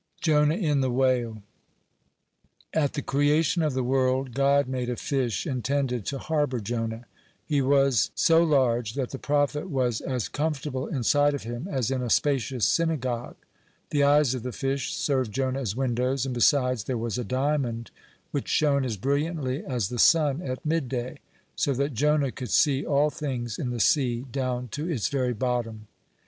(30) 0.23 0.31
JONAH 0.31 0.55
IN 0.55 0.81
THE 0.81 0.89
WHALE 0.89 1.43
At 2.73 2.93
the 2.93 3.03
creation 3.03 3.61
of 3.61 3.75
the 3.75 3.83
world, 3.83 4.33
God 4.33 4.67
made 4.67 4.89
a 4.89 4.95
fish 4.95 5.45
intended 5.45 6.07
to 6.07 6.17
harbor 6.17 6.59
Jonah. 6.59 7.05
He 7.45 7.59
as 7.59 8.09
so 8.15 8.43
large 8.43 8.95
that 8.95 9.11
the 9.11 9.19
prophet 9.19 9.69
was 9.69 10.01
as 10.01 10.27
comfortable 10.27 10.87
inside 10.87 11.35
of 11.35 11.43
him 11.43 11.67
as 11.69 11.91
in 11.91 12.01
a 12.01 12.09
spacious 12.09 12.65
synagogue. 12.65 13.35
The 13.91 14.01
eyes 14.03 14.33
of 14.33 14.41
the 14.41 14.51
fish 14.51 14.91
served 14.95 15.31
Jonah 15.33 15.61
as 15.61 15.75
windows, 15.75 16.25
and, 16.25 16.33
besides, 16.33 16.85
there 16.85 16.97
was 16.97 17.19
a 17.19 17.23
diamond, 17.23 17.91
which 18.31 18.47
shone 18.47 18.83
as 18.83 18.97
brilliantly 18.97 19.63
as 19.63 19.89
the 19.89 19.99
sun 19.99 20.41
at 20.41 20.65
midday, 20.65 21.19
so 21.55 21.75
that 21.75 21.93
Jonah 21.93 22.31
could 22.31 22.49
see 22.49 22.83
all 22.83 23.11
things 23.11 23.59
in 23.59 23.69
the 23.69 23.79
sea 23.79 24.25
down 24.31 24.67
to 24.69 24.89
its 24.89 25.09
very 25.09 25.33
bottom. 25.33 25.85